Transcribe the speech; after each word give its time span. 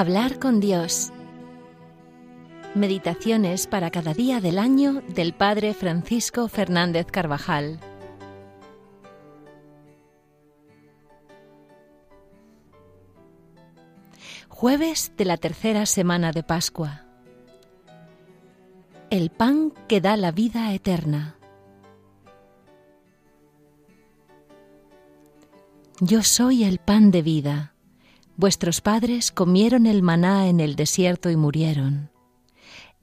Hablar 0.00 0.38
con 0.38 0.60
Dios. 0.60 1.12
Meditaciones 2.74 3.66
para 3.66 3.90
cada 3.90 4.14
día 4.14 4.40
del 4.40 4.58
año 4.58 5.02
del 5.08 5.34
Padre 5.34 5.74
Francisco 5.74 6.48
Fernández 6.48 7.08
Carvajal. 7.08 7.78
Jueves 14.48 15.12
de 15.18 15.26
la 15.26 15.36
tercera 15.36 15.84
semana 15.84 16.32
de 16.32 16.44
Pascua. 16.44 17.04
El 19.10 19.28
pan 19.28 19.74
que 19.86 20.00
da 20.00 20.16
la 20.16 20.32
vida 20.32 20.72
eterna. 20.72 21.36
Yo 26.00 26.22
soy 26.22 26.64
el 26.64 26.78
pan 26.78 27.10
de 27.10 27.20
vida. 27.20 27.74
Vuestros 28.40 28.80
padres 28.80 29.32
comieron 29.32 29.84
el 29.84 30.00
maná 30.00 30.48
en 30.48 30.60
el 30.60 30.74
desierto 30.74 31.28
y 31.28 31.36
murieron. 31.36 32.10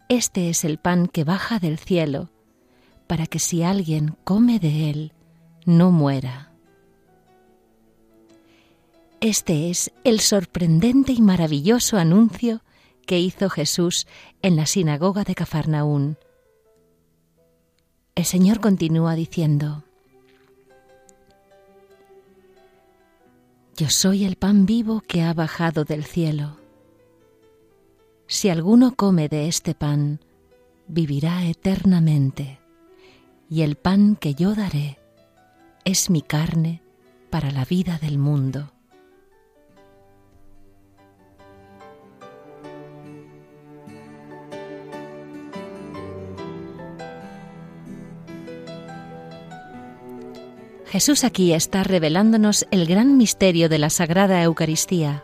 Este 0.09 0.49
es 0.49 0.65
el 0.65 0.79
pan 0.79 1.05
que 1.05 1.23
baja 1.23 1.59
del 1.59 1.77
cielo, 1.77 2.31
para 3.05 3.27
que 3.27 3.37
si 3.37 3.61
alguien 3.61 4.17
come 4.23 4.57
de 4.57 4.89
él, 4.89 5.13
no 5.63 5.91
muera. 5.91 6.53
Este 9.21 9.69
es 9.69 9.91
el 10.03 10.21
sorprendente 10.21 11.11
y 11.11 11.21
maravilloso 11.21 11.99
anuncio 11.99 12.63
que 13.05 13.19
hizo 13.19 13.47
Jesús 13.51 14.07
en 14.41 14.55
la 14.55 14.65
sinagoga 14.65 15.23
de 15.23 15.35
Cafarnaún. 15.35 16.17
El 18.15 18.25
Señor 18.25 18.59
continúa 18.59 19.13
diciendo, 19.13 19.83
Yo 23.79 23.91
soy 23.91 24.25
el 24.25 24.37
pan 24.37 24.65
vivo 24.65 25.01
que 25.01 25.21
ha 25.21 25.35
bajado 25.35 25.85
del 25.85 26.03
cielo. 26.03 26.57
Si 28.25 28.49
alguno 28.49 28.95
come 28.95 29.29
de 29.29 29.47
este 29.47 29.75
pan, 29.75 30.19
vivirá 30.87 31.45
eternamente, 31.45 32.59
y 33.51 33.61
el 33.61 33.75
pan 33.75 34.15
que 34.15 34.33
yo 34.33 34.55
daré 34.55 34.97
es 35.85 36.09
mi 36.09 36.23
carne 36.23 36.81
para 37.29 37.51
la 37.51 37.65
vida 37.65 37.99
del 38.01 38.17
mundo. 38.17 38.71
Jesús 50.97 51.23
aquí 51.23 51.53
está 51.53 51.83
revelándonos 51.83 52.65
el 52.71 52.87
gran 52.87 53.17
misterio 53.17 53.69
de 53.69 53.77
la 53.77 53.91
Sagrada 53.91 54.41
Eucaristía. 54.41 55.23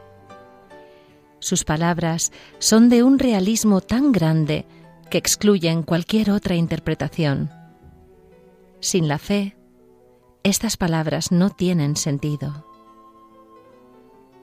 Sus 1.39 1.63
palabras 1.63 2.31
son 2.59 2.89
de 2.89 3.01
un 3.01 3.17
realismo 3.17 3.81
tan 3.81 4.11
grande 4.11 4.67
que 5.09 5.17
excluyen 5.17 5.81
cualquier 5.81 6.29
otra 6.29 6.53
interpretación. 6.53 7.49
Sin 8.81 9.07
la 9.07 9.17
fe, 9.17 9.55
estas 10.43 10.77
palabras 10.77 11.31
no 11.31 11.49
tienen 11.49 11.95
sentido. 11.95 12.67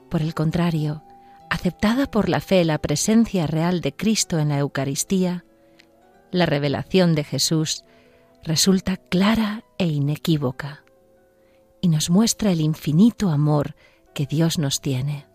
Por 0.09 0.22
el 0.22 0.34
contrario, 0.34 1.05
aceptada 1.49 2.10
por 2.10 2.28
la 2.28 2.41
fe 2.41 2.65
la 2.65 2.78
presencia 2.78 3.47
real 3.47 3.82
de 3.82 3.94
Cristo 3.94 4.41
en 4.41 4.49
la 4.49 4.59
Eucaristía, 4.59 5.44
la 6.32 6.47
revelación 6.47 7.15
de 7.15 7.22
Jesús 7.22 7.84
resulta 8.43 8.97
clara 8.97 9.62
e 9.78 9.87
inequívoca 9.87 10.80
y 11.81 11.89
nos 11.89 12.11
muestra 12.11 12.51
el 12.51 12.61
infinito 12.61 13.31
amor 13.31 13.75
que 14.15 14.27
Dios 14.27 14.59
nos 14.59 14.81
tiene. 14.81 15.31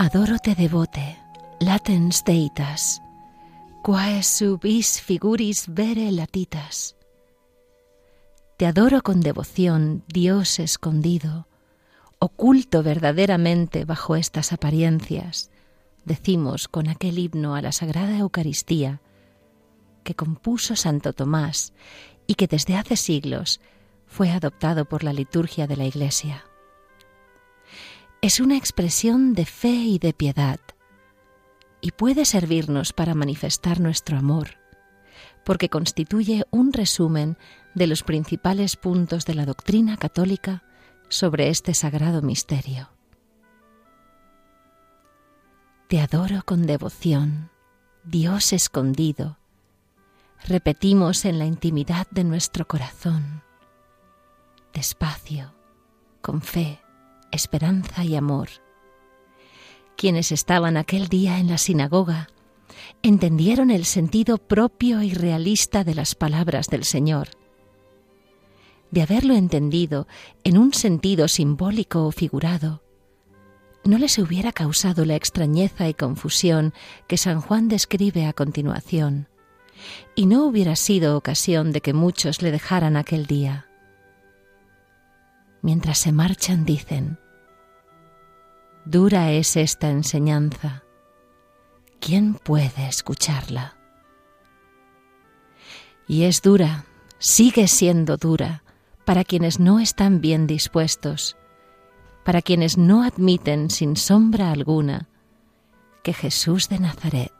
Adoro 0.00 0.38
te 0.38 0.54
devote, 0.54 1.18
latens 1.58 2.22
deitas, 2.24 3.02
quae 3.82 4.22
subis 4.22 5.02
figuris 5.02 5.66
vere 5.68 6.12
latitas. 6.12 6.96
Te 8.56 8.66
adoro 8.66 9.02
con 9.02 9.20
devoción, 9.20 10.04
Dios 10.06 10.60
escondido, 10.60 11.47
oculto 12.18 12.82
verdaderamente 12.82 13.84
bajo 13.84 14.16
estas 14.16 14.52
apariencias, 14.52 15.50
decimos 16.04 16.68
con 16.68 16.88
aquel 16.88 17.18
himno 17.18 17.54
a 17.54 17.62
la 17.62 17.72
Sagrada 17.72 18.18
Eucaristía 18.18 19.00
que 20.02 20.14
compuso 20.14 20.74
Santo 20.74 21.12
Tomás 21.12 21.72
y 22.26 22.34
que 22.34 22.46
desde 22.46 22.76
hace 22.76 22.96
siglos 22.96 23.60
fue 24.06 24.30
adoptado 24.30 24.86
por 24.86 25.04
la 25.04 25.12
liturgia 25.12 25.66
de 25.66 25.76
la 25.76 25.84
Iglesia. 25.84 26.44
Es 28.20 28.40
una 28.40 28.56
expresión 28.56 29.34
de 29.34 29.44
fe 29.44 29.68
y 29.68 29.98
de 29.98 30.12
piedad 30.12 30.60
y 31.80 31.92
puede 31.92 32.24
servirnos 32.24 32.92
para 32.92 33.14
manifestar 33.14 33.78
nuestro 33.80 34.18
amor, 34.18 34.56
porque 35.44 35.68
constituye 35.68 36.44
un 36.50 36.72
resumen 36.72 37.36
de 37.74 37.86
los 37.86 38.02
principales 38.02 38.76
puntos 38.76 39.24
de 39.24 39.34
la 39.34 39.46
doctrina 39.46 39.96
católica 39.96 40.64
sobre 41.08 41.48
este 41.48 41.74
sagrado 41.74 42.22
misterio. 42.22 42.90
Te 45.88 46.00
adoro 46.00 46.42
con 46.44 46.66
devoción, 46.66 47.50
Dios 48.04 48.52
escondido, 48.52 49.38
repetimos 50.46 51.24
en 51.24 51.38
la 51.38 51.46
intimidad 51.46 52.06
de 52.10 52.24
nuestro 52.24 52.68
corazón, 52.68 53.42
despacio, 54.72 55.54
con 56.20 56.42
fe, 56.42 56.80
esperanza 57.32 58.04
y 58.04 58.16
amor. 58.16 58.48
Quienes 59.96 60.30
estaban 60.30 60.76
aquel 60.76 61.08
día 61.08 61.38
en 61.38 61.48
la 61.48 61.58
sinagoga 61.58 62.28
entendieron 63.02 63.70
el 63.70 63.84
sentido 63.84 64.38
propio 64.38 65.02
y 65.02 65.12
realista 65.12 65.84
de 65.84 65.94
las 65.94 66.14
palabras 66.14 66.68
del 66.68 66.84
Señor 66.84 67.37
de 68.90 69.02
haberlo 69.02 69.34
entendido 69.34 70.06
en 70.44 70.58
un 70.58 70.72
sentido 70.72 71.28
simbólico 71.28 72.06
o 72.06 72.12
figurado, 72.12 72.82
no 73.84 73.98
les 73.98 74.18
hubiera 74.18 74.52
causado 74.52 75.04
la 75.04 75.16
extrañeza 75.16 75.88
y 75.88 75.94
confusión 75.94 76.74
que 77.06 77.16
San 77.16 77.40
Juan 77.40 77.68
describe 77.68 78.26
a 78.26 78.32
continuación, 78.32 79.28
y 80.14 80.26
no 80.26 80.44
hubiera 80.44 80.76
sido 80.76 81.16
ocasión 81.16 81.72
de 81.72 81.80
que 81.80 81.92
muchos 81.92 82.42
le 82.42 82.50
dejaran 82.50 82.96
aquel 82.96 83.26
día. 83.26 83.66
Mientras 85.62 85.98
se 85.98 86.12
marchan 86.12 86.64
dicen, 86.64 87.18
Dura 88.84 89.32
es 89.32 89.56
esta 89.56 89.90
enseñanza, 89.90 90.82
¿quién 92.00 92.34
puede 92.34 92.88
escucharla? 92.88 93.76
Y 96.06 96.24
es 96.24 96.42
dura, 96.42 96.84
sigue 97.18 97.68
siendo 97.68 98.16
dura, 98.16 98.62
para 99.08 99.24
quienes 99.24 99.58
no 99.58 99.80
están 99.80 100.20
bien 100.20 100.46
dispuestos, 100.46 101.38
para 102.26 102.42
quienes 102.42 102.76
no 102.76 103.04
admiten 103.04 103.70
sin 103.70 103.96
sombra 103.96 104.52
alguna 104.52 105.08
que 106.04 106.12
Jesús 106.12 106.68
de 106.68 106.78
Nazaret, 106.78 107.32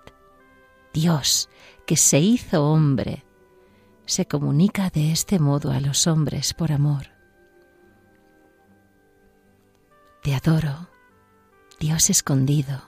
Dios 0.94 1.50
que 1.86 1.98
se 1.98 2.20
hizo 2.20 2.64
hombre, 2.64 3.26
se 4.06 4.24
comunica 4.24 4.88
de 4.88 5.12
este 5.12 5.38
modo 5.38 5.70
a 5.70 5.78
los 5.80 6.06
hombres 6.06 6.54
por 6.54 6.72
amor. 6.72 7.08
Te 10.22 10.34
adoro, 10.34 10.88
Dios 11.78 12.08
escondido, 12.08 12.80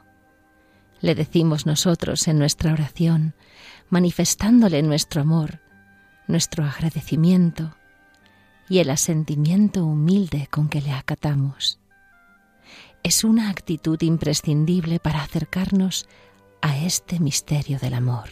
le 1.02 1.14
decimos 1.14 1.66
nosotros 1.66 2.26
en 2.28 2.38
nuestra 2.38 2.72
oración, 2.72 3.34
manifestándole 3.90 4.80
nuestro 4.80 5.20
amor, 5.20 5.60
nuestro 6.28 6.64
agradecimiento, 6.64 7.76
y 8.70 8.78
el 8.78 8.88
asentimiento 8.88 9.84
humilde 9.84 10.48
con 10.50 10.68
que 10.68 10.80
le 10.80 10.92
acatamos. 10.92 11.80
Es 13.02 13.24
una 13.24 13.50
actitud 13.50 14.00
imprescindible 14.00 15.00
para 15.00 15.22
acercarnos 15.22 16.06
a 16.62 16.78
este 16.78 17.18
misterio 17.18 17.78
del 17.80 17.94
amor. 17.94 18.28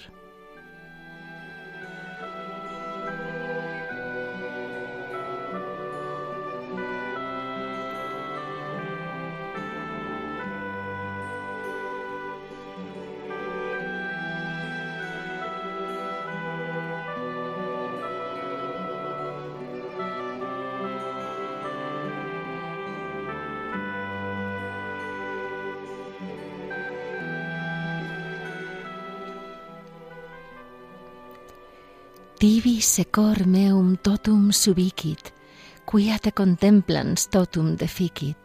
Tibi 32.39 32.81
secor 32.81 33.49
meum 33.51 33.97
totum 33.97 34.53
subicit, 34.53 35.33
quia 35.91 36.21
te 36.23 36.31
contemplans 36.31 37.27
totum 37.35 37.75
deficit. 37.75 38.39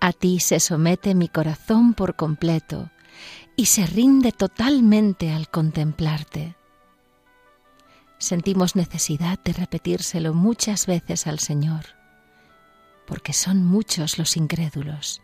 A 0.00 0.12
ti 0.12 0.38
se 0.38 0.60
somete 0.60 1.14
mi 1.14 1.28
corazón 1.28 1.94
por 1.94 2.14
completo 2.14 2.90
y 3.56 3.64
se 3.64 3.86
rinde 3.86 4.32
totalmente 4.32 5.32
al 5.32 5.48
contemplarte. 5.48 6.56
Sentimos 8.18 8.76
necesidad 8.76 9.38
de 9.42 9.54
repetírselo 9.54 10.34
muchas 10.34 10.84
veces 10.84 11.26
al 11.26 11.38
Señor, 11.38 11.86
porque 13.06 13.32
son 13.32 13.64
muchos 13.64 14.18
los 14.18 14.36
incrédulos. 14.36 15.22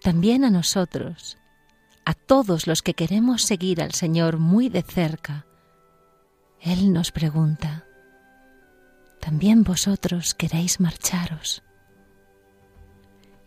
También 0.00 0.42
a 0.42 0.48
nosotros, 0.48 1.36
a 2.06 2.14
todos 2.14 2.66
los 2.66 2.80
que 2.80 2.94
queremos 2.94 3.42
seguir 3.42 3.82
al 3.82 3.92
Señor 3.92 4.38
muy 4.38 4.70
de 4.70 4.80
cerca, 4.80 5.45
Él 6.60 6.92
nos 6.92 7.12
pregunta, 7.12 7.84
¿también 9.20 9.62
vosotros 9.62 10.34
queréis 10.34 10.80
marcharos? 10.80 11.62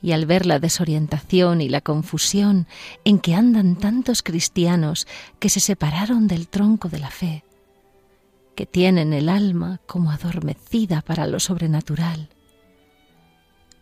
Y 0.02 0.14
al 0.14 0.26
ver 0.26 0.46
la 0.46 0.60
desorientación 0.60 1.60
y 1.60 1.68
la 1.68 1.82
confusión 1.82 2.68
en 3.04 3.20
que 3.20 3.36
andan 3.36 3.76
tantos 3.76 4.24
cristianos 4.24 5.08
que 5.40 5.50
se 5.50 5.60
separaron 5.60 6.28
del 6.28 6.48
tronco 6.48 6.88
de 6.88 7.00
la 7.00 7.10
fe, 7.10 7.44
que 8.56 8.66
tienen 8.66 9.14
el 9.14 9.30
alma 9.30 9.82
como 9.86 10.12
adormecida 10.12 11.02
para 11.02 11.28
lo 11.28 11.40
sobrenatural, 11.40 12.30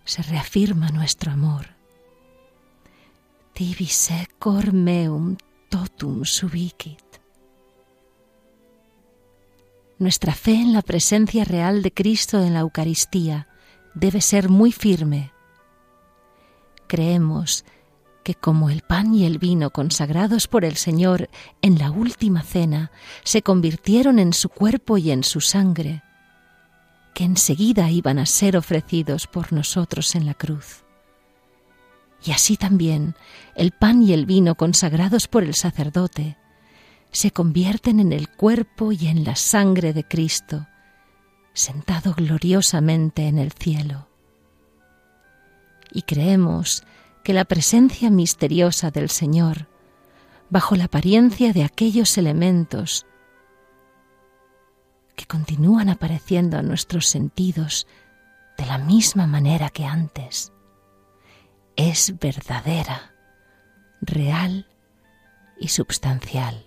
se 0.06 0.24
reafirma 0.24 0.90
nuestro 0.90 1.32
amor. 1.32 1.76
Tibi 3.54 3.88
secor 3.88 4.72
meum 4.72 5.36
totum 5.70 6.24
subicit. 6.26 7.07
Nuestra 10.00 10.36
fe 10.36 10.54
en 10.54 10.74
la 10.74 10.84
presencia 10.84 11.44
real 11.44 11.82
de 11.82 11.92
Cristo 11.92 12.44
en 12.44 12.54
la 12.54 12.60
Eucaristía 12.60 13.48
debe 13.96 14.22
ser 14.22 14.48
muy 14.48 14.72
firme. 14.72 15.32
Creemos 16.86 17.66
que 18.24 18.36
como 18.36 18.70
el 18.70 18.82
pan 18.82 19.16
y 19.16 19.26
el 19.26 19.40
vino 19.40 19.72
consagrados 19.72 20.48
por 20.48 20.66
el 20.66 20.76
Señor 20.76 21.30
en 21.64 21.80
la 21.80 21.90
última 21.90 22.44
cena 22.44 22.92
se 23.24 23.42
convirtieron 23.42 24.20
en 24.20 24.34
su 24.34 24.50
cuerpo 24.50 25.00
y 25.00 25.10
en 25.10 25.24
su 25.24 25.42
sangre, 25.42 26.04
que 27.16 27.24
enseguida 27.24 27.90
iban 27.90 28.20
a 28.20 28.28
ser 28.28 28.56
ofrecidos 28.56 29.26
por 29.26 29.52
nosotros 29.52 30.14
en 30.14 30.28
la 30.28 30.36
cruz. 30.36 30.84
Y 32.24 32.32
así 32.32 32.56
también 32.56 33.16
el 33.56 33.72
pan 33.72 34.04
y 34.04 34.14
el 34.14 34.28
vino 34.28 34.54
consagrados 34.54 35.28
por 35.28 35.44
el 35.44 35.56
sacerdote 35.56 36.38
se 37.18 37.32
convierten 37.32 38.00
en 38.00 38.14
el 38.14 38.30
cuerpo 38.30 38.92
y 38.92 39.08
en 39.08 39.24
la 39.24 39.36
sangre 39.36 39.92
de 39.92 40.04
Cristo, 40.04 40.68
sentado 41.52 42.14
gloriosamente 42.14 43.28
en 43.28 43.40
el 43.40 43.54
cielo. 43.54 44.08
Y 45.92 46.04
creemos 46.04 46.84
que 47.24 47.34
la 47.34 47.44
presencia 47.46 48.12
misteriosa 48.12 48.92
del 48.92 49.10
Señor, 49.10 49.68
bajo 50.52 50.76
la 50.76 50.84
apariencia 50.84 51.54
de 51.54 51.64
aquellos 51.64 52.20
elementos 52.20 53.08
que 55.16 55.26
continúan 55.26 55.90
apareciendo 55.90 56.60
a 56.60 56.62
nuestros 56.62 57.08
sentidos 57.08 57.88
de 58.60 58.68
la 58.68 58.78
misma 58.78 59.26
manera 59.26 59.72
que 59.72 59.86
antes, 59.86 60.54
es 61.78 62.14
verdadera, 62.20 63.16
real 64.02 64.68
y 65.60 65.70
substancial. 65.70 66.67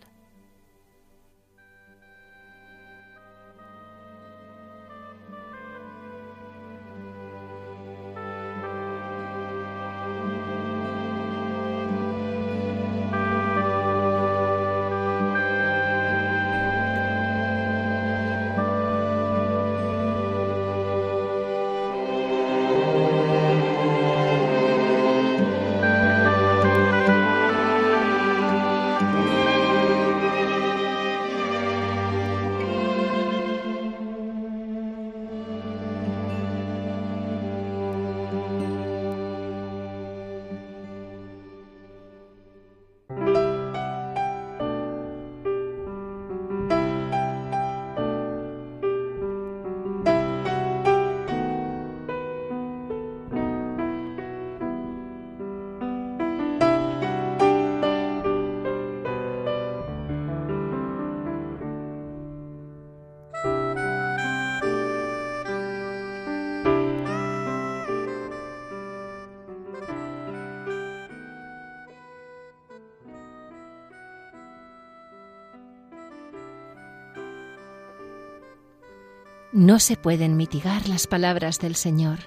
No 79.60 79.78
se 79.78 79.98
pueden 79.98 80.38
mitigar 80.38 80.88
las 80.88 81.06
palabras 81.06 81.58
del 81.58 81.76
Señor. 81.76 82.20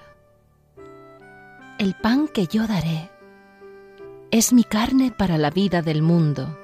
El 1.80 1.94
pan 1.94 2.28
que 2.28 2.46
yo 2.46 2.68
daré 2.68 3.10
es 4.30 4.52
mi 4.52 4.62
carne 4.62 5.10
para 5.10 5.36
la 5.36 5.50
vida 5.50 5.82
del 5.82 6.00
mundo. 6.00 6.56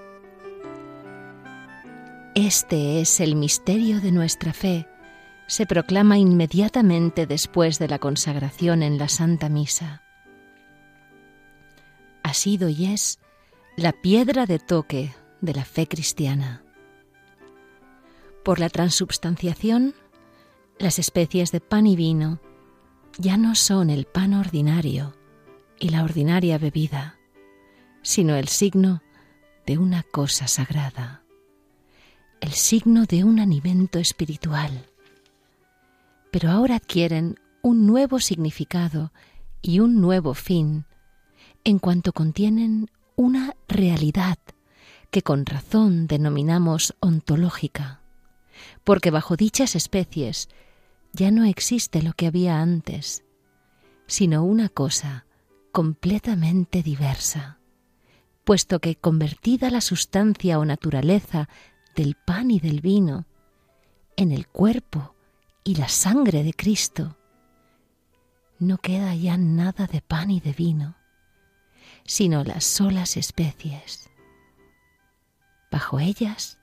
Este 2.36 3.00
es 3.00 3.18
el 3.18 3.34
misterio 3.34 4.00
de 4.00 4.12
nuestra 4.12 4.52
fe. 4.52 4.86
Se 5.48 5.66
proclama 5.66 6.18
inmediatamente 6.18 7.26
después 7.26 7.80
de 7.80 7.88
la 7.88 7.98
consagración 7.98 8.84
en 8.84 8.96
la 8.96 9.08
Santa 9.08 9.48
Misa. 9.48 10.04
Ha 12.22 12.32
sido 12.32 12.68
y 12.68 12.92
es 12.94 13.18
la 13.76 13.90
piedra 13.90 14.46
de 14.46 14.60
toque 14.60 15.12
de 15.40 15.52
la 15.52 15.64
fe 15.64 15.88
cristiana. 15.88 16.62
Por 18.44 18.60
la 18.60 18.68
transubstanciación 18.68 19.94
las 20.80 20.98
especies 20.98 21.52
de 21.52 21.60
pan 21.60 21.86
y 21.86 21.94
vino 21.94 22.40
ya 23.18 23.36
no 23.36 23.54
son 23.54 23.90
el 23.90 24.06
pan 24.06 24.32
ordinario 24.32 25.14
y 25.78 25.90
la 25.90 26.02
ordinaria 26.02 26.56
bebida, 26.56 27.18
sino 28.02 28.34
el 28.34 28.48
signo 28.48 29.02
de 29.66 29.76
una 29.76 30.02
cosa 30.02 30.48
sagrada, 30.48 31.22
el 32.40 32.52
signo 32.52 33.04
de 33.04 33.24
un 33.24 33.40
alimento 33.40 33.98
espiritual. 33.98 34.86
Pero 36.30 36.50
ahora 36.50 36.76
adquieren 36.76 37.38
un 37.60 37.86
nuevo 37.86 38.18
significado 38.18 39.12
y 39.60 39.80
un 39.80 40.00
nuevo 40.00 40.32
fin 40.32 40.86
en 41.62 41.78
cuanto 41.78 42.14
contienen 42.14 42.90
una 43.16 43.54
realidad 43.68 44.38
que 45.10 45.20
con 45.20 45.44
razón 45.44 46.06
denominamos 46.06 46.94
ontológica, 47.00 48.00
porque 48.82 49.10
bajo 49.10 49.36
dichas 49.36 49.76
especies 49.76 50.48
ya 51.12 51.30
no 51.30 51.44
existe 51.44 52.02
lo 52.02 52.12
que 52.12 52.26
había 52.26 52.60
antes, 52.60 53.24
sino 54.06 54.44
una 54.44 54.68
cosa 54.68 55.26
completamente 55.72 56.82
diversa, 56.82 57.58
puesto 58.44 58.80
que 58.80 58.96
convertida 58.96 59.70
la 59.70 59.80
sustancia 59.80 60.58
o 60.58 60.64
naturaleza 60.64 61.48
del 61.94 62.16
pan 62.16 62.50
y 62.50 62.60
del 62.60 62.80
vino 62.80 63.26
en 64.16 64.32
el 64.32 64.46
cuerpo 64.48 65.14
y 65.64 65.76
la 65.76 65.88
sangre 65.88 66.42
de 66.42 66.52
Cristo, 66.52 67.16
no 68.58 68.78
queda 68.78 69.14
ya 69.14 69.36
nada 69.36 69.86
de 69.86 70.02
pan 70.02 70.30
y 70.30 70.40
de 70.40 70.52
vino, 70.52 70.96
sino 72.04 72.44
las 72.44 72.64
solas 72.64 73.16
especies. 73.16 74.10
Bajo 75.70 76.00
ellas, 76.00 76.58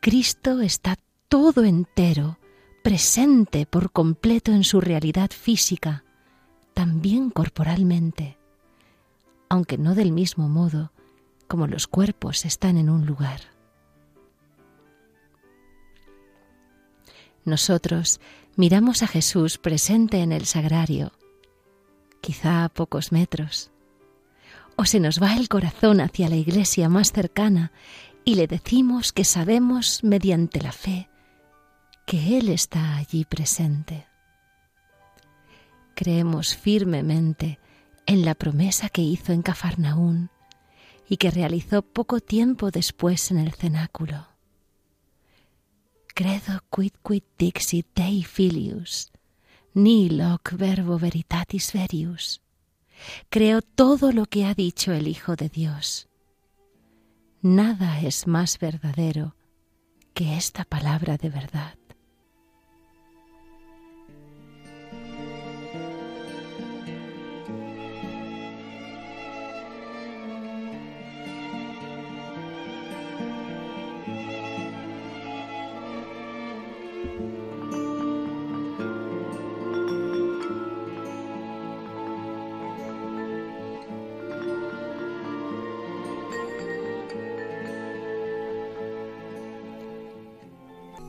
Cristo 0.00 0.60
está 0.60 0.98
todo 1.28 1.64
entero 1.64 2.38
presente 2.82 3.64
por 3.64 3.92
completo 3.92 4.52
en 4.52 4.64
su 4.64 4.80
realidad 4.80 5.30
física, 5.30 6.04
también 6.74 7.30
corporalmente, 7.30 8.38
aunque 9.48 9.78
no 9.78 9.94
del 9.94 10.10
mismo 10.12 10.48
modo 10.48 10.92
como 11.46 11.66
los 11.66 11.86
cuerpos 11.86 12.44
están 12.44 12.76
en 12.76 12.90
un 12.90 13.06
lugar. 13.06 13.40
Nosotros 17.44 18.20
miramos 18.56 19.02
a 19.02 19.06
Jesús 19.06 19.58
presente 19.58 20.18
en 20.18 20.32
el 20.32 20.46
sagrario, 20.46 21.12
quizá 22.20 22.64
a 22.64 22.68
pocos 22.68 23.12
metros, 23.12 23.70
o 24.76 24.84
se 24.86 24.98
nos 24.98 25.22
va 25.22 25.36
el 25.36 25.48
corazón 25.48 26.00
hacia 26.00 26.28
la 26.28 26.36
iglesia 26.36 26.88
más 26.88 27.12
cercana 27.12 27.72
y 28.24 28.36
le 28.36 28.46
decimos 28.46 29.12
que 29.12 29.24
sabemos 29.24 30.02
mediante 30.02 30.60
la 30.60 30.72
fe 30.72 31.08
que 32.12 32.36
Él 32.36 32.50
está 32.50 32.96
allí 32.96 33.24
presente. 33.24 34.06
Creemos 35.94 36.54
firmemente 36.54 37.58
en 38.04 38.26
la 38.26 38.34
promesa 38.34 38.90
que 38.90 39.00
hizo 39.00 39.32
en 39.32 39.40
Cafarnaún 39.40 40.28
y 41.08 41.16
que 41.16 41.30
realizó 41.30 41.80
poco 41.80 42.20
tiempo 42.20 42.70
después 42.70 43.30
en 43.30 43.38
el 43.38 43.54
cenáculo. 43.54 44.28
Credo 46.14 46.60
quid 46.70 46.92
quid 47.02 47.22
dixit 47.38 47.86
Dei 47.94 48.24
filius, 48.24 49.10
ni 49.72 50.10
loc 50.10 50.52
verbo 50.52 50.98
veritatis 50.98 51.72
verius. 51.72 52.42
Creo 53.30 53.62
todo 53.62 54.12
lo 54.12 54.26
que 54.26 54.44
ha 54.44 54.52
dicho 54.52 54.92
el 54.92 55.08
Hijo 55.08 55.34
de 55.34 55.48
Dios. 55.48 56.10
Nada 57.40 58.02
es 58.02 58.26
más 58.26 58.58
verdadero 58.58 59.34
que 60.12 60.36
esta 60.36 60.66
palabra 60.66 61.16
de 61.16 61.30
verdad. 61.30 61.78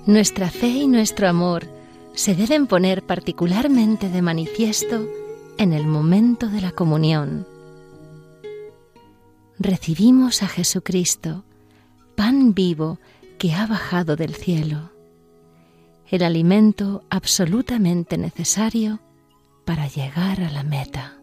Nuestra 0.05 0.49
fe 0.49 0.67
y 0.67 0.87
nuestro 0.87 1.29
amor 1.29 1.65
se 2.13 2.35
deben 2.35 2.67
poner 2.67 3.03
particularmente 3.03 4.09
de 4.09 4.21
manifiesto 4.21 5.07
en 5.57 5.71
el 5.71 5.87
momento 5.87 6.49
de 6.49 6.59
la 6.59 6.71
comunión. 6.71 7.47
Recibimos 9.59 10.43
a 10.43 10.47
Jesucristo, 10.47 11.45
pan 12.15 12.53
vivo 12.53 12.99
que 13.39 13.53
ha 13.53 13.65
bajado 13.65 14.17
del 14.17 14.35
cielo, 14.35 14.91
el 16.09 16.23
alimento 16.23 17.03
absolutamente 17.09 18.17
necesario 18.17 18.99
para 19.63 19.87
llegar 19.87 20.41
a 20.41 20.51
la 20.51 20.63
meta. 20.63 21.17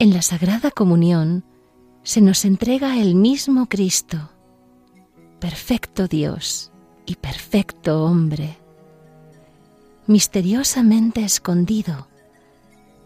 En 0.00 0.12
la 0.12 0.20
Sagrada 0.20 0.72
Comunión 0.72 1.44
se 2.02 2.20
nos 2.20 2.44
entrega 2.44 2.98
el 3.00 3.14
mismo 3.14 3.66
Cristo, 3.66 4.30
perfecto 5.40 6.08
Dios 6.08 6.72
y 7.04 7.16
perfecto 7.16 8.04
hombre, 8.04 8.58
misteriosamente 10.06 11.24
escondido, 11.24 12.08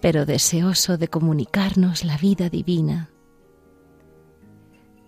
pero 0.00 0.26
deseoso 0.26 0.96
de 0.96 1.08
comunicarnos 1.08 2.04
la 2.04 2.16
vida 2.16 2.48
divina. 2.48 3.10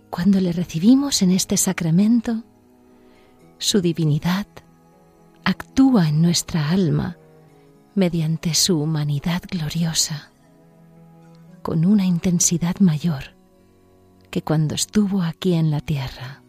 Cuando 0.09 0.39
le 0.39 0.51
recibimos 0.51 1.21
en 1.21 1.31
este 1.31 1.57
sacramento, 1.57 2.43
su 3.57 3.81
divinidad 3.81 4.45
actúa 5.43 6.09
en 6.09 6.21
nuestra 6.21 6.69
alma 6.69 7.17
mediante 7.95 8.53
su 8.53 8.79
humanidad 8.79 9.41
gloriosa, 9.49 10.31
con 11.61 11.85
una 11.85 12.05
intensidad 12.05 12.79
mayor 12.79 13.35
que 14.29 14.41
cuando 14.41 14.75
estuvo 14.75 15.21
aquí 15.21 15.53
en 15.53 15.71
la 15.71 15.79
tierra 15.79 16.42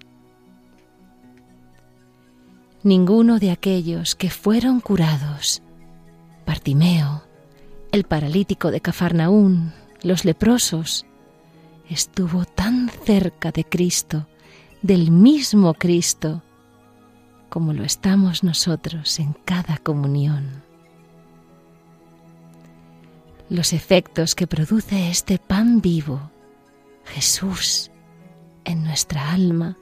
ninguno 2.85 3.38
de 3.38 3.50
aquellos 3.50 4.14
que 4.14 4.31
fueron 4.31 4.81
curados, 4.81 5.62
Partimeo, 6.45 7.25
el 7.93 8.05
paralítico 8.05 8.71
de 8.71 8.83
Cafarnaún, 8.83 9.73
los 10.03 10.26
leprosos, 10.26 11.07
estuvo 11.88 12.45
tan 12.45 12.91
cerca 12.91 13.50
de 13.53 13.64
Cristo, 13.64 14.26
del 14.83 15.11
mismo 15.11 15.73
Cristo, 15.73 16.43
como 17.49 17.73
lo 17.73 17.85
estamos 17.85 18.45
nosotros 18.45 19.19
en 19.19 19.33
cada 19.33 19.79
comunión. 19.79 20.62
Los 23.49 23.73
efectos 23.73 24.35
que 24.35 24.47
produce 24.47 25.09
este 25.09 25.38
pan 25.38 25.81
vivo, 25.81 26.31
Jesús, 27.07 27.91
en 28.64 28.85
nuestra 28.85 29.33
alma, 29.33 29.79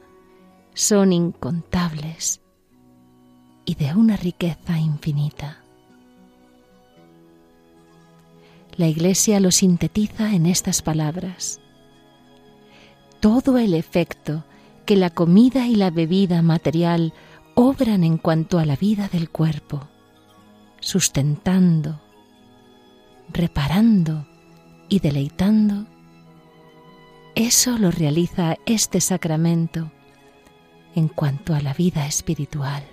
son 0.75 1.13
incontables 1.13 2.42
y 3.65 3.75
de 3.75 3.95
una 3.95 4.17
riqueza 4.17 4.79
infinita. 4.79 5.59
La 8.77 8.89
Iglesia 8.89 9.39
lo 9.39 9.51
sintetiza 9.51 10.35
en 10.35 10.47
estas 10.47 10.83
palabras. 10.83 11.61
Todo 13.21 13.59
el 13.59 13.75
efecto 13.75 14.45
que 14.87 14.97
la 14.97 15.11
comida 15.11 15.67
y 15.67 15.77
la 15.77 15.91
bebida 15.91 16.43
material 16.43 17.13
obran 17.55 18.03
en 18.03 18.17
cuanto 18.19 18.59
a 18.59 18.65
la 18.65 18.77
vida 18.77 19.09
del 19.09 19.31
cuerpo, 19.31 19.89
sustentando, 20.81 22.01
reparando 23.29 24.27
y 24.89 25.01
deleitando, 25.01 25.87
eso 27.35 27.79
lo 27.79 27.91
realiza 27.91 28.57
este 28.67 29.01
sacramento 29.01 29.91
en 30.95 31.09
cuanto 31.09 31.55
a 31.55 31.61
la 31.61 31.73
vida 31.73 32.07
espiritual. 32.07 32.85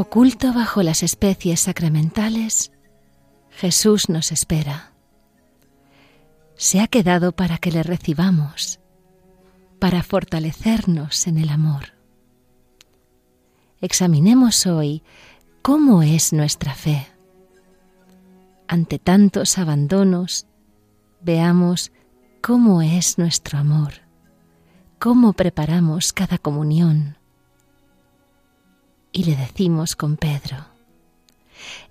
Oculto 0.00 0.54
bajo 0.54 0.82
las 0.82 1.02
especies 1.02 1.60
sacramentales, 1.60 2.72
Jesús 3.50 4.08
nos 4.08 4.32
espera. 4.32 4.94
Se 6.56 6.80
ha 6.80 6.86
quedado 6.86 7.32
para 7.32 7.58
que 7.58 7.70
le 7.70 7.82
recibamos, 7.82 8.80
para 9.78 10.02
fortalecernos 10.02 11.26
en 11.26 11.36
el 11.36 11.50
amor. 11.50 11.92
Examinemos 13.82 14.64
hoy 14.64 15.02
cómo 15.60 16.02
es 16.02 16.32
nuestra 16.32 16.74
fe. 16.74 17.06
Ante 18.68 18.98
tantos 18.98 19.58
abandonos, 19.58 20.46
veamos 21.20 21.92
cómo 22.40 22.80
es 22.80 23.18
nuestro 23.18 23.58
amor, 23.58 24.00
cómo 24.98 25.34
preparamos 25.34 26.14
cada 26.14 26.38
comunión 26.38 27.19
y 29.12 29.24
le 29.24 29.36
decimos 29.36 29.96
con 29.96 30.16
Pedro, 30.16 30.66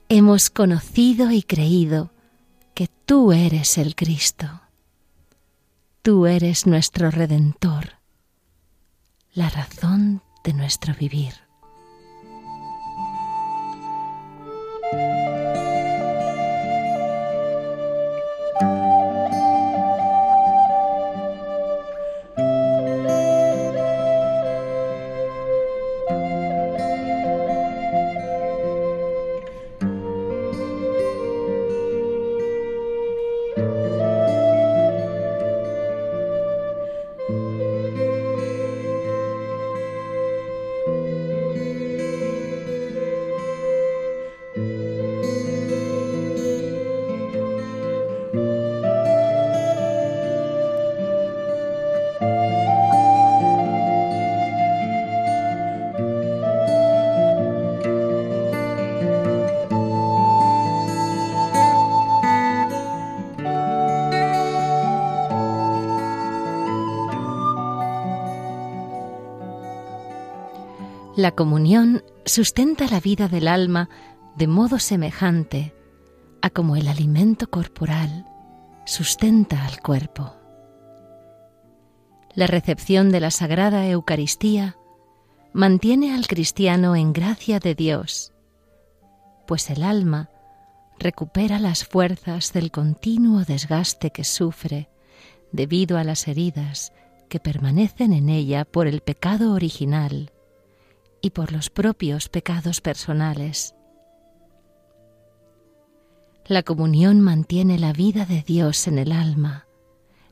hemos 0.08 0.50
conocido 0.50 1.32
y 1.32 1.44
creído 1.44 2.12
que 2.74 2.88
tú 3.06 3.32
eres 3.32 3.78
el 3.78 3.96
Cristo, 3.96 4.62
tú 6.02 6.26
eres 6.26 6.66
nuestro 6.66 7.12
Redentor, 7.12 7.94
la 9.34 9.50
razón 9.50 10.22
de 10.44 10.54
nuestro 10.54 10.94
vivir. 10.96 11.49
La 71.20 71.32
comunión 71.32 72.02
sustenta 72.24 72.88
la 72.88 73.02
vida 73.02 73.28
del 73.28 73.50
alma 73.50 73.90
de 74.38 74.48
modo 74.48 74.80
semejante 74.80 75.76
a 76.42 76.50
como 76.50 76.78
el 76.78 76.88
alimento 76.88 77.50
corporal 77.50 78.26
sustenta 78.86 79.66
al 79.66 79.82
cuerpo. 79.82 80.34
La 82.36 82.48
recepción 82.48 83.12
de 83.12 83.20
la 83.20 83.32
Sagrada 83.32 83.86
Eucaristía 83.90 84.78
mantiene 85.52 86.16
al 86.16 86.26
cristiano 86.26 86.96
en 86.96 87.12
gracia 87.12 87.60
de 87.60 87.76
Dios, 87.76 88.32
pues 89.46 89.70
el 89.70 89.84
alma 89.84 90.30
recupera 91.00 91.60
las 91.60 91.84
fuerzas 91.84 92.54
del 92.54 92.72
continuo 92.72 93.44
desgaste 93.44 94.12
que 94.12 94.24
sufre 94.24 94.88
debido 95.52 95.98
a 95.98 96.06
las 96.06 96.30
heridas 96.30 96.94
que 97.28 97.42
permanecen 97.42 98.14
en 98.14 98.30
ella 98.30 98.64
por 98.64 98.88
el 98.88 99.02
pecado 99.02 99.52
original 99.52 100.32
y 101.22 101.32
por 101.32 101.52
los 101.52 101.70
propios 101.70 102.30
pecados 102.30 102.82
personales. 102.82 103.76
La 106.46 106.64
comunión 106.64 107.22
mantiene 107.22 107.78
la 107.78 107.94
vida 107.94 108.26
de 108.26 108.42
Dios 108.42 108.88
en 108.88 108.98
el 108.98 109.12
alma, 109.12 109.68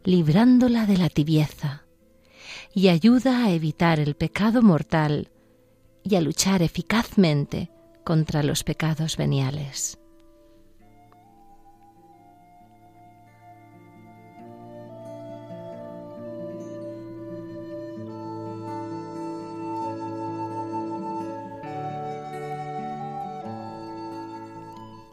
librándola 0.03 0.85
de 0.85 0.97
la 0.97 1.09
tibieza, 1.09 1.83
y 2.73 2.87
ayuda 2.87 3.45
a 3.45 3.51
evitar 3.51 3.99
el 3.99 4.15
pecado 4.15 4.61
mortal 4.61 5.29
y 6.03 6.15
a 6.15 6.21
luchar 6.21 6.61
eficazmente 6.61 7.69
contra 8.03 8.41
los 8.41 8.63
pecados 8.63 9.17
veniales. 9.17 9.99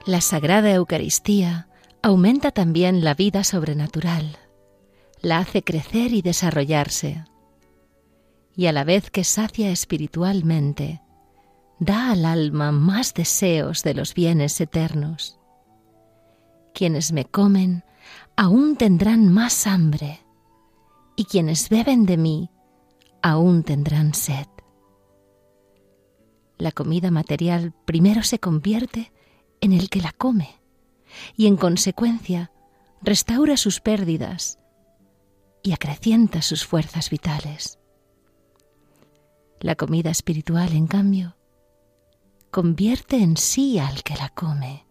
La 0.07 0.21
Sagrada 0.21 0.71
Eucaristía 0.71 1.67
aumenta 2.03 2.51
también 2.51 3.03
la 3.03 3.15
vida 3.15 3.43
sobrenatural, 3.43 4.37
la 5.23 5.39
hace 5.39 5.65
crecer 5.65 6.13
y 6.13 6.21
desarrollarse, 6.21 7.25
y 8.55 8.67
a 8.67 8.73
la 8.73 8.85
vez 8.85 9.11
que 9.11 9.25
sacia 9.25 9.71
espiritualmente, 9.71 11.01
da 11.79 12.11
al 12.11 12.27
alma 12.27 12.71
más 12.71 13.15
deseos 13.15 13.83
de 13.83 13.95
los 13.95 14.13
bienes 14.13 14.61
eternos. 14.61 15.41
Quienes 16.75 17.13
me 17.13 17.25
comen 17.25 17.83
aún 18.37 18.77
tendrán 18.77 19.33
más 19.33 19.67
hambre, 19.67 20.21
y 21.17 21.25
quienes 21.25 21.71
beben 21.71 22.05
de 22.05 22.19
mí 22.19 22.51
aún 23.23 23.63
tendrán 23.63 24.13
sed. 24.13 24.49
La 26.59 26.73
comida 26.73 27.11
material 27.11 27.73
primero 27.87 28.23
se 28.23 28.39
convierte 28.39 29.14
en 29.65 29.73
el 29.73 29.89
que 29.89 30.01
la 30.01 30.13
come 30.13 30.61
y 31.37 31.47
en 31.47 31.57
consecuencia 31.57 32.53
restaura 33.01 33.57
sus 33.57 33.81
pérdidas 33.81 34.59
y 35.63 35.73
acrecienta 35.73 36.43
sus 36.43 36.67
fuerzas 36.67 37.09
vitales. 37.09 37.79
La 39.61 39.75
comida 39.75 40.11
espiritual, 40.11 40.75
en 40.75 40.87
cambio, 40.87 41.37
convierte 42.51 43.17
en 43.17 43.39
sí 43.39 43.79
al 43.79 44.03
que 44.03 44.15
la 44.17 44.29
come, 44.29 44.85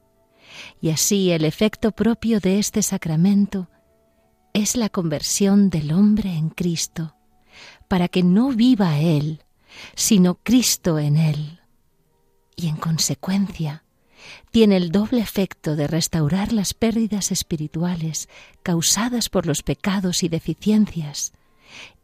y 0.81 0.89
así 0.89 1.31
el 1.31 1.45
efecto 1.45 1.91
propio 1.91 2.39
de 2.39 2.57
este 2.57 2.81
sacramento 2.81 3.69
es 4.53 4.75
la 4.75 4.89
conversión 4.89 5.69
del 5.69 5.91
hombre 5.91 6.35
en 6.35 6.49
Cristo, 6.49 7.15
para 7.87 8.07
que 8.07 8.23
no 8.23 8.49
viva 8.49 8.97
Él, 8.99 9.43
sino 9.95 10.35
Cristo 10.35 10.97
en 10.97 11.17
Él, 11.17 11.59
y 12.55 12.67
en 12.67 12.77
consecuencia 12.77 13.82
tiene 14.51 14.77
el 14.77 14.91
doble 14.91 15.21
efecto 15.21 15.75
de 15.75 15.87
restaurar 15.87 16.53
las 16.53 16.73
pérdidas 16.73 17.31
espirituales 17.31 18.29
causadas 18.61 19.29
por 19.29 19.45
los 19.45 19.63
pecados 19.63 20.23
y 20.23 20.29
deficiencias 20.29 21.33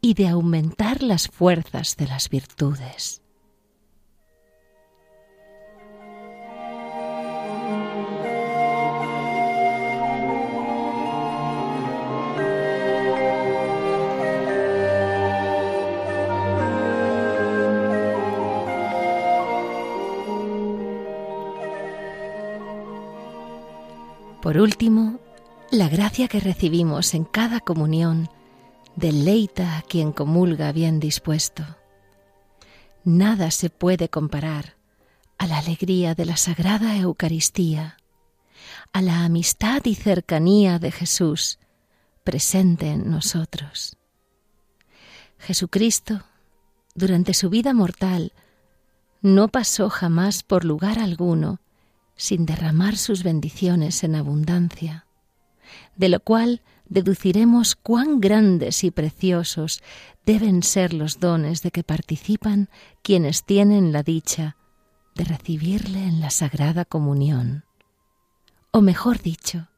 y 0.00 0.14
de 0.14 0.28
aumentar 0.28 1.02
las 1.02 1.28
fuerzas 1.28 1.96
de 1.96 2.06
las 2.06 2.28
virtudes. 2.28 3.22
Por 24.42 24.56
último, 24.56 25.20
la 25.70 25.90
gracia 25.90 26.26
que 26.26 26.40
recibimos 26.40 27.12
en 27.12 27.24
cada 27.24 27.60
comunión 27.60 28.30
deleita 28.96 29.76
a 29.76 29.82
quien 29.82 30.12
comulga 30.12 30.72
bien 30.72 30.98
dispuesto. 30.98 31.62
Nada 33.04 33.50
se 33.50 33.68
puede 33.68 34.08
comparar 34.08 34.76
a 35.36 35.46
la 35.46 35.58
alegría 35.58 36.14
de 36.14 36.24
la 36.24 36.38
Sagrada 36.38 36.96
Eucaristía, 36.96 37.98
a 38.94 39.02
la 39.02 39.24
amistad 39.24 39.82
y 39.84 39.94
cercanía 39.94 40.78
de 40.78 40.90
Jesús 40.90 41.58
presente 42.24 42.88
en 42.88 43.10
nosotros. 43.10 43.98
Jesucristo, 45.38 46.22
durante 46.94 47.34
su 47.34 47.50
vida 47.50 47.74
mortal, 47.74 48.32
no 49.20 49.48
pasó 49.48 49.90
jamás 49.90 50.42
por 50.42 50.64
lugar 50.64 50.98
alguno 50.98 51.60
sin 52.20 52.44
derramar 52.44 52.98
sus 52.98 53.22
bendiciones 53.22 54.04
en 54.04 54.14
abundancia, 54.14 55.06
de 55.96 56.10
lo 56.10 56.20
cual 56.20 56.60
deduciremos 56.84 57.76
cuán 57.76 58.20
grandes 58.20 58.84
y 58.84 58.90
preciosos 58.90 59.82
deben 60.26 60.62
ser 60.62 60.92
los 60.92 61.18
dones 61.18 61.62
de 61.62 61.70
que 61.70 61.82
participan 61.82 62.68
quienes 63.02 63.44
tienen 63.44 63.92
la 63.92 64.02
dicha 64.02 64.56
de 65.14 65.24
recibirle 65.24 66.04
en 66.04 66.20
la 66.20 66.28
Sagrada 66.28 66.84
Comunión. 66.84 67.64
O 68.70 68.82
mejor 68.82 69.22
dicho, 69.22 69.68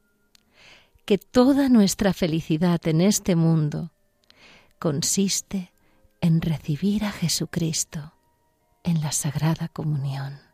que 1.04 1.18
toda 1.18 1.68
nuestra 1.68 2.12
felicidad 2.12 2.80
en 2.88 3.02
este 3.02 3.36
mundo 3.36 3.92
consiste 4.80 5.72
en 6.20 6.40
recibir 6.40 7.04
a 7.04 7.12
Jesucristo 7.12 8.14
en 8.82 9.00
la 9.00 9.12
Sagrada 9.12 9.68
Comunión. 9.68 10.51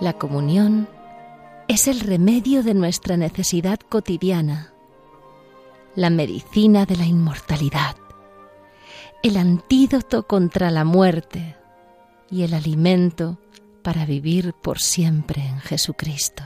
La 0.00 0.12
comunión 0.12 0.88
es 1.66 1.88
el 1.88 1.98
remedio 1.98 2.62
de 2.62 2.72
nuestra 2.72 3.16
necesidad 3.16 3.80
cotidiana, 3.80 4.72
la 5.96 6.08
medicina 6.08 6.86
de 6.86 6.96
la 6.96 7.04
inmortalidad, 7.04 7.96
el 9.24 9.36
antídoto 9.36 10.28
contra 10.28 10.70
la 10.70 10.84
muerte 10.84 11.56
y 12.30 12.42
el 12.42 12.54
alimento 12.54 13.38
para 13.82 14.06
vivir 14.06 14.54
por 14.54 14.78
siempre 14.78 15.44
en 15.44 15.58
Jesucristo. 15.58 16.44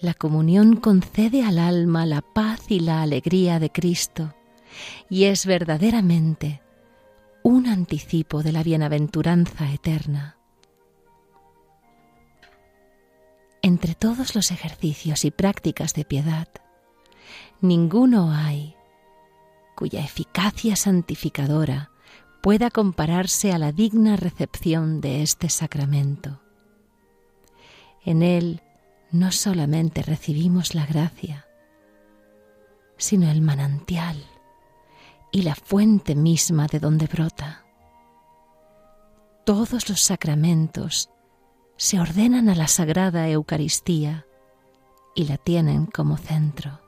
La 0.00 0.14
comunión 0.14 0.76
concede 0.76 1.44
al 1.44 1.58
alma 1.58 2.06
la 2.06 2.22
paz 2.22 2.62
y 2.68 2.80
la 2.80 3.02
alegría 3.02 3.58
de 3.58 3.70
Cristo 3.70 4.34
y 5.10 5.24
es 5.24 5.44
verdaderamente 5.44 6.63
un 7.46 7.66
anticipo 7.66 8.42
de 8.42 8.52
la 8.52 8.62
bienaventuranza 8.62 9.70
eterna. 9.70 10.38
Entre 13.60 13.94
todos 13.94 14.34
los 14.34 14.50
ejercicios 14.50 15.26
y 15.26 15.30
prácticas 15.30 15.92
de 15.92 16.06
piedad, 16.06 16.48
ninguno 17.60 18.32
hay 18.32 18.74
cuya 19.76 20.00
eficacia 20.00 20.74
santificadora 20.74 21.90
pueda 22.40 22.70
compararse 22.70 23.52
a 23.52 23.58
la 23.58 23.72
digna 23.72 24.16
recepción 24.16 25.02
de 25.02 25.20
este 25.22 25.50
sacramento. 25.50 26.40
En 28.06 28.22
él 28.22 28.62
no 29.10 29.32
solamente 29.32 30.02
recibimos 30.02 30.74
la 30.74 30.86
gracia, 30.86 31.46
sino 32.96 33.30
el 33.30 33.42
manantial 33.42 34.24
y 35.34 35.42
la 35.42 35.56
fuente 35.56 36.14
misma 36.14 36.68
de 36.68 36.78
donde 36.78 37.08
brota. 37.08 37.64
Todos 39.44 39.88
los 39.88 40.00
sacramentos 40.00 41.10
se 41.76 41.98
ordenan 41.98 42.48
a 42.48 42.54
la 42.54 42.68
Sagrada 42.68 43.28
Eucaristía 43.28 44.26
y 45.16 45.24
la 45.24 45.36
tienen 45.36 45.86
como 45.86 46.18
centro. 46.18 46.83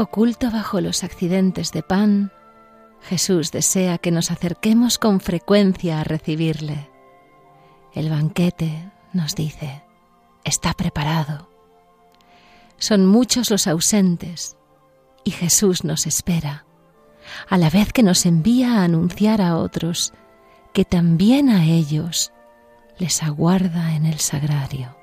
Oculto 0.00 0.50
bajo 0.50 0.80
los 0.80 1.04
accidentes 1.04 1.72
de 1.72 1.82
pan, 1.82 2.32
Jesús 3.02 3.52
desea 3.52 3.98
que 3.98 4.10
nos 4.10 4.30
acerquemos 4.30 4.96
con 4.96 5.20
frecuencia 5.20 6.00
a 6.00 6.04
recibirle. 6.04 6.88
El 7.92 8.08
banquete, 8.08 8.90
nos 9.12 9.34
dice, 9.34 9.82
está 10.42 10.72
preparado. 10.72 11.50
Son 12.78 13.04
muchos 13.04 13.50
los 13.50 13.66
ausentes 13.66 14.56
y 15.22 15.32
Jesús 15.32 15.84
nos 15.84 16.06
espera, 16.06 16.64
a 17.50 17.58
la 17.58 17.68
vez 17.68 17.92
que 17.92 18.02
nos 18.02 18.24
envía 18.24 18.76
a 18.78 18.84
anunciar 18.84 19.42
a 19.42 19.58
otros 19.58 20.14
que 20.72 20.86
también 20.86 21.50
a 21.50 21.66
ellos 21.66 22.32
les 22.98 23.22
aguarda 23.22 23.94
en 23.94 24.06
el 24.06 24.18
sagrario. 24.18 24.96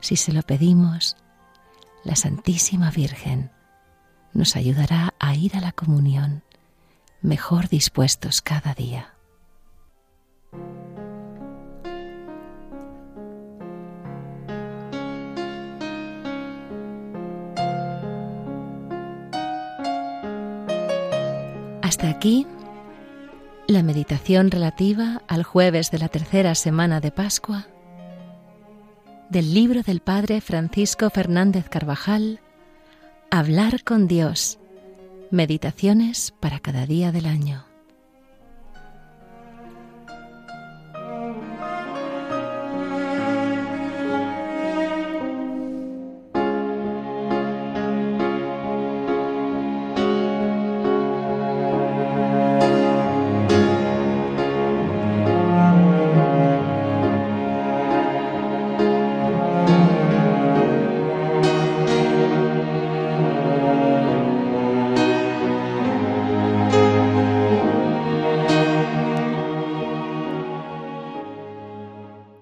Si 0.00 0.16
se 0.16 0.34
lo 0.34 0.42
pedimos, 0.42 1.16
la 2.04 2.14
Santísima 2.14 2.90
Virgen 2.90 3.53
nos 4.34 4.56
ayudará 4.56 5.14
a 5.18 5.34
ir 5.34 5.56
a 5.56 5.60
la 5.60 5.72
comunión 5.72 6.42
mejor 7.22 7.68
dispuestos 7.68 8.42
cada 8.42 8.74
día. 8.74 9.14
Hasta 21.82 22.10
aquí 22.10 22.46
la 23.66 23.82
meditación 23.82 24.50
relativa 24.50 25.22
al 25.26 25.44
jueves 25.44 25.90
de 25.90 25.98
la 25.98 26.08
tercera 26.08 26.54
semana 26.54 27.00
de 27.00 27.10
Pascua 27.10 27.66
del 29.30 29.54
libro 29.54 29.82
del 29.82 30.00
Padre 30.00 30.40
Francisco 30.40 31.10
Fernández 31.10 31.68
Carvajal, 31.68 32.40
Hablar 33.36 33.82
con 33.82 34.06
Dios, 34.06 34.60
Meditaciones 35.32 36.32
para 36.38 36.60
cada 36.60 36.86
día 36.86 37.10
del 37.10 37.26
año. 37.26 37.64